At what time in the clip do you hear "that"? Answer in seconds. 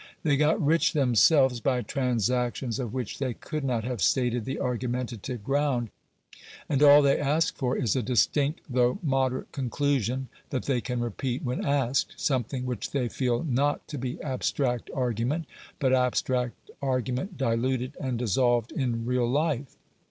10.49-10.65